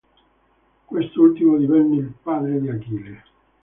Quest'ultimo 0.87 1.57
divenne 1.57 1.95
il 1.97 2.13
padre 2.23 2.59
di 2.59 2.69
Achille. 2.71 3.23